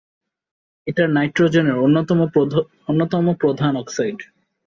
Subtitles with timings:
[0.87, 1.77] এটি নাইট্রোজেনের
[2.89, 4.17] অন্যতম প্রধান অক্সাইড।